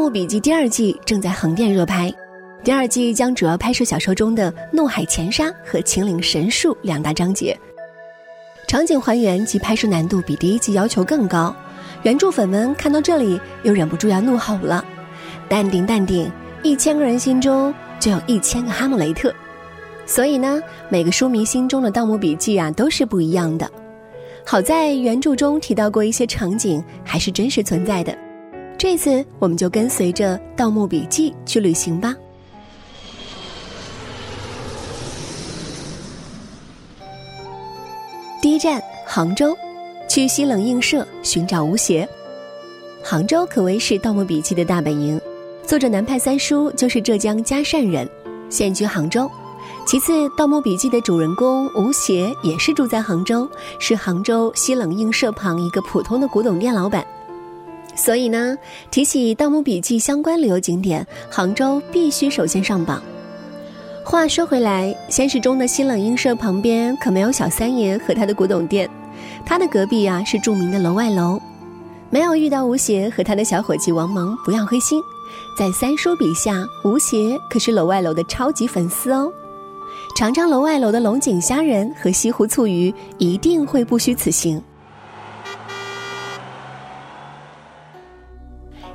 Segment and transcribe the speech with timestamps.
[0.00, 2.10] 盗墓笔记》第二季正在横店热拍，
[2.64, 7.54] 第二季将主要拍摄小说中的怒海潜沙和秦岭神树两大章节，
[8.66, 11.54] 场景还原及拍摄难度比第一季要求更高。
[12.02, 14.82] 原著粉们看到这里又忍不住要怒吼了
[15.50, 19.30] ：“淡定淡定，一千个人心中就有一千个哈姆雷特。”
[20.06, 23.70] 所以呢，每个书迷心中的《盗墓笔记》啊都是不一样的。
[24.46, 28.16] 好在原著中提到过一些场景还是真实存在的。
[28.80, 32.16] 这次我们就跟随着《盗墓笔记》去旅行吧。
[38.40, 39.54] 第一站杭州，
[40.08, 42.08] 去西冷映社寻找吴邪。
[43.04, 45.20] 杭州可谓是《盗墓笔记》的大本营，
[45.66, 48.08] 作者南派三叔就是浙江嘉善人，
[48.48, 49.30] 现居杭州。
[49.86, 53.46] 其次，《盗墓笔记》的主人公吴邪也是住在杭州，
[53.78, 57.06] 是杭州西冷映社旁一个普通的古董店老板。
[58.00, 58.56] 所以呢，
[58.90, 63.02] 提起《盗墓笔记》相关旅游景点，杭州必须首先上榜。
[64.02, 68.88] 话说回来，现实中的新冷映社旁边可没有小三爷和他的古董店，
[69.44, 71.38] 他的隔壁啊是著名的楼外楼。
[72.08, 74.98] 没有遇到吴邪和他的小伙计王蒙，不要灰心，
[75.58, 79.30] 在三叔笔下，吴邪可是楼外楼的超级粉丝哦。
[80.16, 84.60] 尝尝楼外楼的龙井虾仁和西湖醋鱼，一定会不虚此行。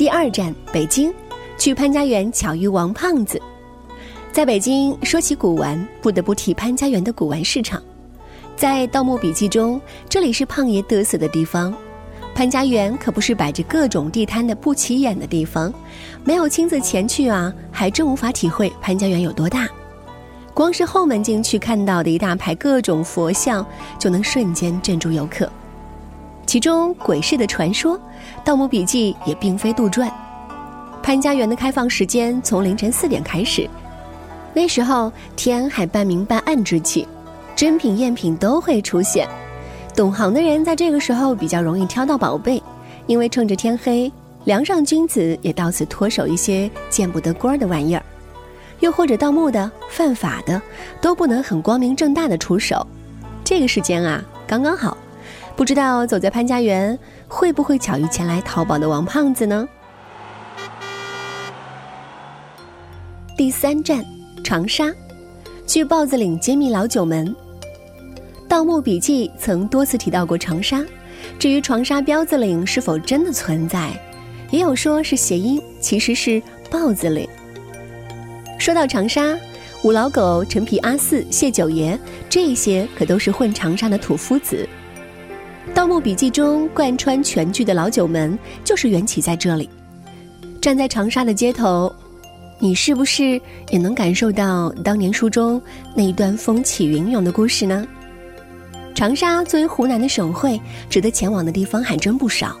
[0.00, 1.12] 第二站北京，
[1.58, 3.38] 去潘家园巧遇王胖子。
[4.32, 7.82] 在北京说起古玩，不得不提潘家园的古玩市场。
[8.56, 9.78] 在《盗墓笔记》中，
[10.08, 11.76] 这里是胖爷得瑟的地方。
[12.34, 15.70] 潘家园可不是摆着各种地摊的不起眼的地方，
[16.24, 19.68] 没有亲自前去啊，还真无法体会潘家园有多大。
[20.54, 23.66] 光是后门进去看到的一大排各种佛像，
[23.98, 25.46] 就能瞬间镇住游客。
[26.50, 27.96] 其中鬼市的传说，
[28.42, 30.10] 《盗墓笔记》也并非杜撰。
[31.00, 33.70] 潘家园的开放时间从凌晨四点开始，
[34.52, 37.06] 那时候天还半明半暗之际，
[37.54, 39.28] 真品赝品都会出现。
[39.94, 42.60] 懂行的人在这个时候比较容易挑到宝贝，
[43.06, 44.10] 因为趁着天黑，
[44.42, 48.02] 梁上君子也到此脱手一些见不得光的玩意儿。
[48.80, 50.60] 又或者盗墓的、犯法的，
[51.00, 52.84] 都不能很光明正大的出手。
[53.44, 54.96] 这个时间啊，刚刚好。
[55.60, 56.98] 不知道走在潘家园
[57.28, 59.68] 会不会巧遇前来淘宝的王胖子呢？
[63.36, 64.02] 第三站，
[64.42, 64.90] 长沙，
[65.66, 67.28] 去豹子岭揭秘老九门。
[68.48, 70.82] 《盗墓笔记》曾多次提到过长沙，
[71.38, 73.90] 至于长沙彪子岭是否真的存在，
[74.50, 77.28] 也有说是谐音，其实是豹子岭。
[78.58, 79.36] 说到长沙，
[79.82, 81.98] 五老狗、陈皮阿四、谢九爷，
[82.30, 84.66] 这些可都是混长沙的土夫子。
[85.80, 89.66] 《盗墓笔记》中贯穿全剧的老九门就是缘起在这里。
[90.60, 91.90] 站在长沙的街头，
[92.58, 95.58] 你是不是也能感受到当年书中
[95.96, 97.86] 那一段风起云涌的故事呢？
[98.94, 100.60] 长沙作为湖南的省会，
[100.90, 102.54] 值得前往的地方还真不少，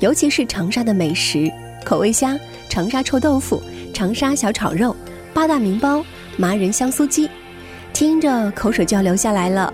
[0.00, 1.48] 尤其是长沙的美食：
[1.84, 2.36] 口味虾、
[2.68, 3.62] 长沙臭豆腐、
[3.92, 4.96] 长沙小炒肉、
[5.32, 6.04] 八大名包、
[6.36, 7.30] 麻仁香酥鸡，
[7.92, 9.72] 听着口水就要流下来了。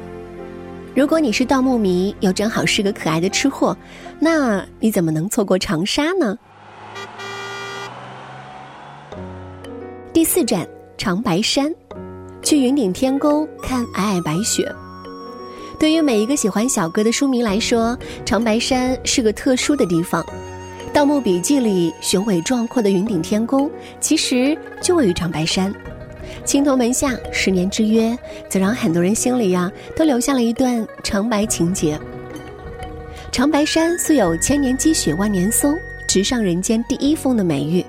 [0.94, 3.76] 如果你是盗墓迷，又正好是个可爱的吃货，
[4.18, 6.36] 那你怎么能错过长沙呢？
[10.12, 10.66] 第四站
[10.98, 11.72] 长白山，
[12.42, 14.70] 去云顶天宫看皑皑白雪。
[15.78, 20.22] 对于每一个喜欢小哥的书迷来说，长白山是个特殊的地方。
[20.92, 23.70] 《盗墓笔记》里雄伟壮阔的云顶天宫，
[24.00, 25.72] 其实就位于长白山。
[26.44, 28.16] 青铜门下十年之约，
[28.48, 31.98] 则让很多人心里呀都留下了一段长白情节。
[33.30, 35.74] 长白山素有“千年积雪万年松，
[36.08, 37.84] 直上人间第一峰”的美誉，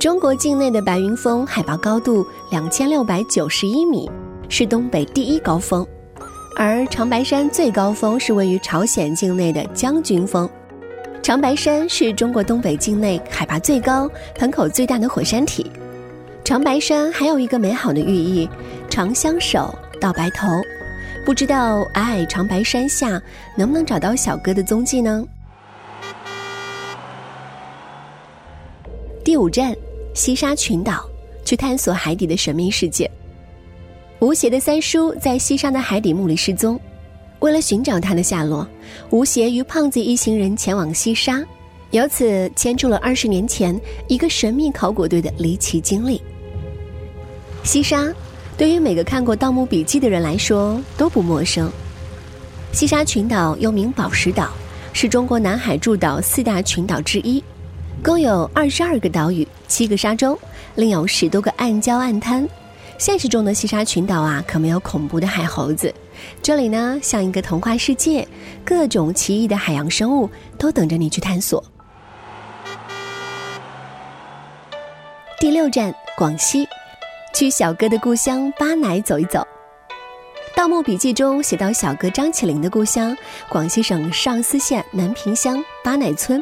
[0.00, 4.10] 中国境内的白云峰海拔高度两千六百九十一米，
[4.48, 5.86] 是东北第一高峰。
[6.56, 10.48] 而长白山最高峰是位于朝鲜境内的将军峰。
[11.22, 15.70] 长白山是中国东北境内海拔最高、盆口最大的火山体。
[16.44, 18.46] 长白山还有一个美好的寓意：
[18.90, 20.46] 长相守，到白头。
[21.24, 23.20] 不知道皑皑长白山下
[23.56, 25.26] 能不能找到小哥的踪迹呢？
[29.24, 29.74] 第五站，
[30.12, 31.08] 西沙群岛，
[31.46, 33.10] 去探索海底的神秘世界。
[34.18, 36.78] 吴邪的三叔在西沙的海底墓里失踪，
[37.38, 38.68] 为了寻找他的下落，
[39.08, 41.42] 吴邪与胖子一行人前往西沙，
[41.90, 46.20] 由此牵出了二十年前一个神秘考古队的离奇经历。
[47.64, 48.06] 西沙。
[48.56, 51.68] 对于每个看过《盗墓笔记》的人来说都不陌生。
[52.70, 54.50] 西沙群岛又名宝石岛，
[54.92, 57.42] 是中国南海诸岛四大群岛之一，
[58.00, 60.38] 共有二十二个岛屿、七个沙洲，
[60.76, 62.48] 另有十多个暗礁暗滩。
[62.96, 65.92] 现实中的西沙群岛啊，可没有恐怖的海猴子，
[66.40, 68.26] 这里呢像一个童话世界，
[68.64, 71.62] 各种奇异的海洋生物都等着你去探索。
[75.40, 76.68] 第六站，广西。
[77.34, 79.40] 去小哥的故乡巴乃走一走，
[80.54, 83.14] 《盗墓笔记》中写到小哥张起灵的故乡
[83.48, 86.40] 广西省上思县南平乡巴乃村，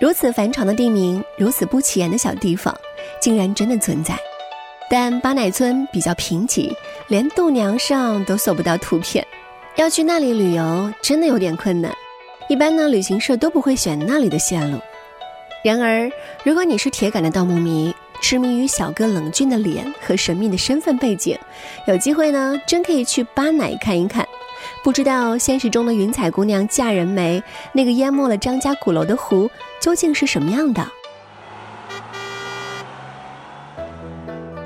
[0.00, 2.74] 如此繁长的地名，如此不起眼的小地方，
[3.20, 4.18] 竟然真的存在。
[4.88, 6.74] 但巴乃村比较贫瘠，
[7.08, 9.22] 连度娘上都搜不到图片，
[9.74, 11.92] 要去那里旅游真的有点困难。
[12.48, 14.78] 一般呢，旅行社都不会选那里的线路。
[15.62, 16.10] 然而，
[16.42, 21.38] 如果你是铁杆的盗墓迷，痴迷于小哥冷峻的脸和神秘的身份背景，
[21.86, 24.26] 有机会呢，真可以去巴乃看一看。
[24.82, 27.42] 不知道现实中的云彩姑娘嫁人没？
[27.72, 29.48] 那个淹没了张家鼓楼的湖
[29.80, 30.86] 究竟是什么样的？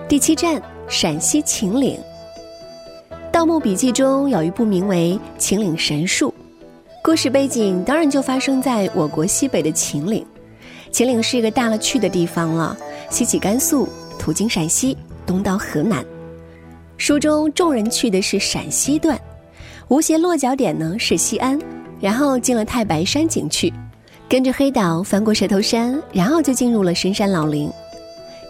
[0.09, 1.99] 第七站，陕西秦岭。
[3.31, 6.29] 《盗墓笔记》中有一部名为《秦岭神树》，
[7.03, 10.27] 故事背景当然就发生在我国西北的秦岭。
[10.91, 12.77] 秦岭是一个大了去的地方了。
[13.09, 13.89] 西起甘肃，
[14.19, 14.97] 途经陕西，
[15.27, 16.05] 东到河南。
[16.97, 19.19] 书中众人去的是陕西段，
[19.89, 21.59] 吴邪落脚点呢是西安，
[21.99, 23.73] 然后进了太白山景区，
[24.29, 27.71] 跟着黑岛翻过蛇头山，然后就进入了深山老林。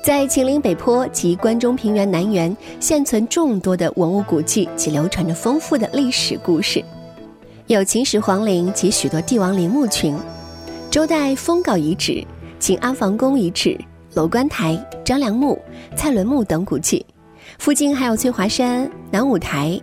[0.02, 6.82] 在秦岭北坡及关中平原南缘，现存众多的文物古迹及流传着丰富的历史故事，
[7.66, 10.16] 有秦始皇陵及许多帝王陵墓群，
[10.90, 12.26] 周代封稿遗址、
[12.58, 13.78] 秦阿房宫遗址。
[14.14, 15.56] 楼观台、张良墓、
[15.94, 17.06] 蔡伦墓等古迹，
[17.60, 19.80] 附近还有翠华山、南五台、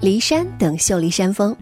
[0.00, 1.56] 骊山等秀丽山峰。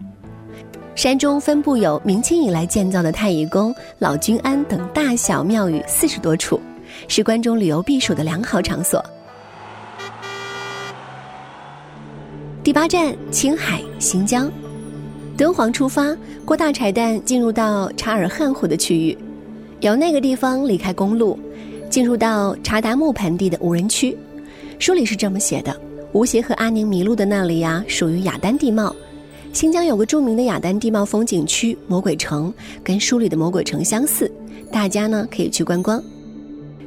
[0.95, 6.59] 山中分布有明清以来建造的太乙宫、老君庵等大小庙宇四十多处，
[7.07, 9.05] 是关中旅游避暑的良好场所。
[12.63, 14.51] 第八站，青海新疆，
[15.37, 19.15] 敦煌出发，过大柴旦进入到察尔汗湖的区域，
[19.81, 21.37] 由那个地方离开公路。
[21.91, 24.17] 进入到查达木盆地的无人区，
[24.77, 25.79] 书里是这么写的：
[26.11, 28.93] 吴邪和阿宁迷路的那里呀，属于雅丹地貌。
[29.53, 34.29] 新疆有个著名的雅丹地貌风景区魔鬼城，跟书里的魔鬼城相似，
[34.69, 36.03] 大家呢可以去观光。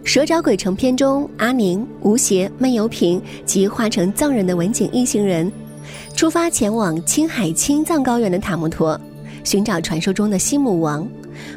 [0.05, 5.51] 蛇爪鬼城篇中，阿宁、吴邪、闷油瓶及化成藏人的文景一行人，
[6.20, 9.00] 出发前往青海青藏高原的塔木陀，
[9.43, 11.08] 寻找传说中的西母王。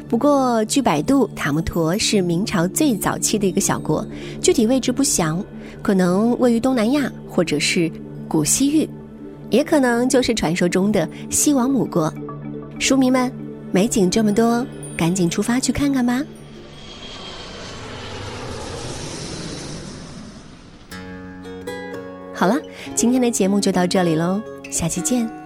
[0.08, 4.02] 不过，据百度，塔木陀是明朝最早期的一个小国，
[4.40, 5.44] 具体位置不详，
[5.82, 7.92] 可能位于东南亚，或者是
[8.26, 8.88] 古西域，
[9.50, 12.10] 也可能就是传说中的西王母国。
[12.78, 13.30] 书迷们，
[13.70, 14.66] 美景这么多，
[14.96, 16.22] 赶紧出发去看看吧！
[22.32, 22.58] 好了，
[22.94, 24.40] 今天的节目就到这里喽，
[24.74, 25.43] 下期见。